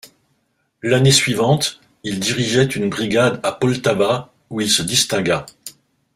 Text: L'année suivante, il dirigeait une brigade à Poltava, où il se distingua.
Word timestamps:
L'année 0.81 1.11
suivante, 1.11 1.79
il 2.03 2.19
dirigeait 2.19 2.65
une 2.65 2.89
brigade 2.89 3.39
à 3.45 3.51
Poltava, 3.51 4.33
où 4.49 4.59
il 4.59 4.67
se 4.67 4.81
distingua. 4.81 5.45